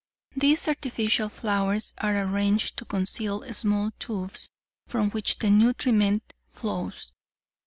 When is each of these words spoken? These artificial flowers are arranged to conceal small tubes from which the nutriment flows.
These 0.35 0.67
artificial 0.67 1.29
flowers 1.29 1.93
are 1.99 2.19
arranged 2.19 2.75
to 2.77 2.85
conceal 2.85 3.43
small 3.53 3.91
tubes 3.99 4.49
from 4.87 5.11
which 5.11 5.37
the 5.37 5.51
nutriment 5.51 6.23
flows. 6.49 7.13